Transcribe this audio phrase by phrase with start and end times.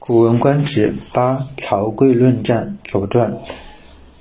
[0.02, 3.32] 《古文观止》八曹刿论战，《左传》。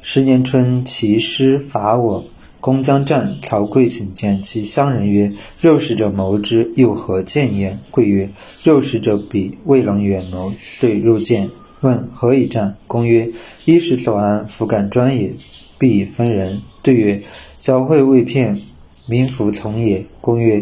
[0.02, 2.26] 十年春，齐师伐我，
[2.60, 5.32] 公将战，曹刿请见其乡人曰
[5.62, 8.30] ：“肉食者谋之，又何见焉？”刿曰
[8.62, 11.50] ：“肉食者鄙，未能远谋，遂入见。
[11.80, 12.76] 问何以战？
[12.86, 13.32] 公曰
[13.64, 15.34] ：“衣食所安，弗敢专也，
[15.80, 17.22] 必以分人。”对曰
[17.58, 18.62] ：“小惠未骗，
[19.08, 20.60] 民服从也。”公曰：“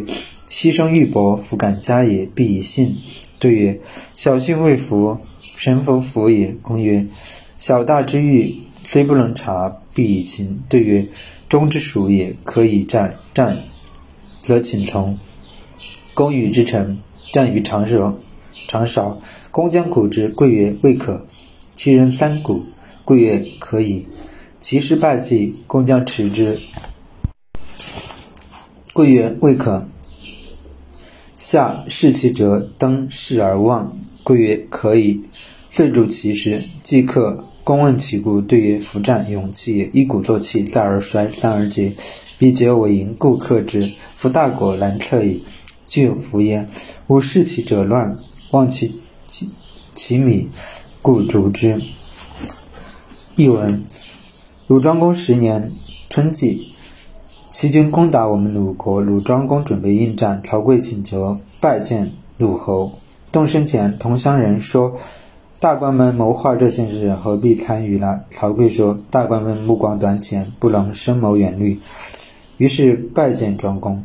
[0.48, 2.96] 牺牲玉帛，弗敢加也，必以信。”
[3.40, 3.80] 对曰
[4.16, 5.18] ：“小信未服，
[5.56, 7.06] 神弗服也。”公曰
[7.58, 11.08] ：“小大之欲，虽不能察，必以情。”对曰
[11.48, 13.16] ：“忠之属也，可以战。
[13.34, 13.60] 战，
[14.42, 15.18] 则请从。”
[16.16, 16.98] 公与之臣
[17.32, 18.18] 战于长蛇，
[18.68, 19.22] 长少。
[19.52, 21.26] 公将鼓之，刿曰：“未可。”
[21.76, 22.64] 其人三鼓，
[23.06, 24.08] 刿曰：“可以。”
[24.60, 26.58] 其师败绩，公将持之，
[28.94, 29.88] 刿曰：“未可。”
[31.38, 33.96] 下视其者，登视而望。
[34.24, 35.22] 刿曰：“可以。”
[35.70, 36.64] 遂助其师。
[36.82, 39.90] 既克，公问其故，对曰：“夫战，勇气也。
[39.94, 41.94] 一鼓作气，再而衰，三而竭。
[42.40, 43.92] 彼竭我盈，故克之。
[44.16, 45.44] 夫大国，难测矣。
[45.86, 46.68] 具有弗焉。
[47.06, 48.18] 吾视其者乱，
[48.52, 49.52] 望其其
[49.94, 50.50] 其米，
[51.04, 51.80] 故逐之。”
[53.36, 53.84] 译文：
[54.66, 55.72] 鲁庄公十年
[56.10, 56.74] 春季。
[57.60, 60.44] 齐军攻打我们鲁国，鲁庄公准备应战。
[60.44, 62.92] 曹刿请求拜见鲁侯。
[63.32, 64.94] 动身前，同乡人说
[65.60, 71.80] ：“大官们谋划这件事，何必参与呢？”曹刿说：“大官们目光短浅，不能深谋远虑。”
[72.58, 74.04] 于是拜见庄公。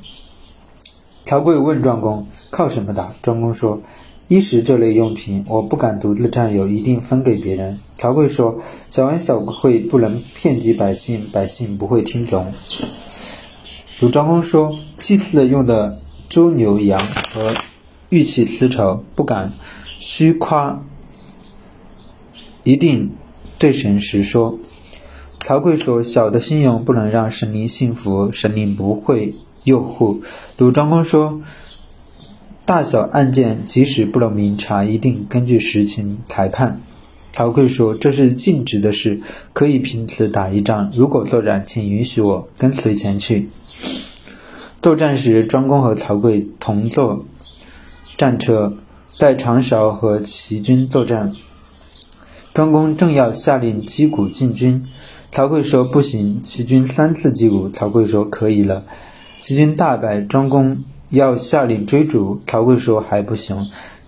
[1.26, 3.82] 曹刿问庄公：“靠什么打？”庄公说
[4.28, 8.56] ：“衣食这类用品，我不敢独自占有，一定分给别人。”曹刿说
[8.88, 12.50] ：“小恩小惠不能骗及百姓，百姓不会听从。”
[14.02, 17.00] 鲁庄公说：“祭祀用的猪牛羊
[17.32, 17.54] 和
[18.08, 19.52] 玉器丝绸，不敢
[20.00, 20.82] 虚夸，
[22.64, 23.12] 一定
[23.60, 24.58] 对神实说。”
[25.46, 30.20] 曹刿说：“小的信用不能让神灵信服，神灵不会诱护。”
[30.58, 31.40] 鲁庄公说
[32.66, 36.80] ：“大小案件，即使不能明察，一定根据实情裁判。”
[37.32, 39.20] 曹刿说：“这是禁止的事，
[39.52, 40.90] 可以凭此打一仗。
[40.92, 43.48] 如果作战，请允许我跟随前去。”
[44.82, 47.24] 斗战时，庄公和曹刿同坐
[48.16, 48.76] 战车，
[49.16, 51.36] 在长勺和齐军作战。
[52.52, 54.88] 庄公正要下令击鼓进军，
[55.30, 56.40] 曹刿说不行。
[56.42, 58.82] 齐军三次击鼓，曹刿说可以了。
[59.40, 63.56] 齐军大败，庄公要下令追逐，曹刿说还不行。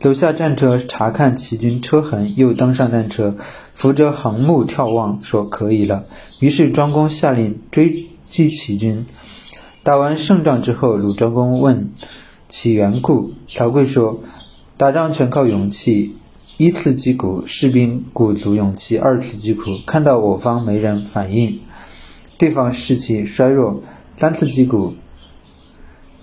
[0.00, 3.36] 走下战车查看齐军车痕，又登上战车，
[3.74, 6.04] 扶着横木眺望，说可以了。
[6.40, 9.06] 于是庄公下令追击齐军。
[9.84, 11.90] 打完胜仗之后，鲁庄公问
[12.48, 14.18] 其缘故，曹刿说
[14.78, 16.16] ：“打仗全靠勇气，
[16.56, 21.60] 一次击鼓，士兵鼓足勇气；二次击鼓，看到我方没人反应，
[22.38, 23.82] 对方士气衰弱；
[24.16, 24.94] 三次击鼓，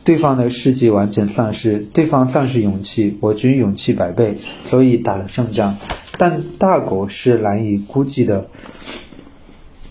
[0.04, 5.78] 对方的士气完全丧失，对方丧失勇气，我军勇气百倍，所以打了胜仗。
[6.18, 8.48] 但大国是难以估计的，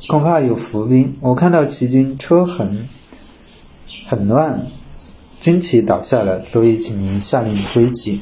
[0.08, 1.14] 恐怕有伏兵。
[1.20, 2.88] 我看到齐军车痕。”
[4.06, 4.66] 很乱，
[5.40, 8.20] 军旗倒下了，所以请您下令追击。